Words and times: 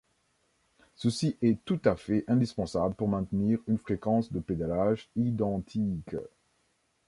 Ceci 0.95 1.37
est 1.43 1.63
tout 1.63 1.79
à 1.85 1.95
fait 1.95 2.23
indispensable 2.27 2.95
pour 2.95 3.07
maintenir 3.07 3.59
une 3.67 3.77
fréquence 3.77 4.31
de 4.33 4.39
pédalage 4.39 5.07
identique. 5.15 6.15